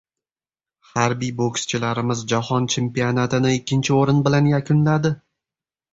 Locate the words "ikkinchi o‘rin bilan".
3.59-4.51